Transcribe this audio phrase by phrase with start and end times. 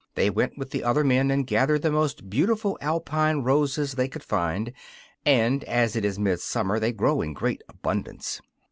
[0.15, 4.23] They went with the other men and gathered the most beautiful Alpine roses they could
[4.23, 4.73] find,
[5.27, 8.41] and as it is midsummer they grow in great abundance.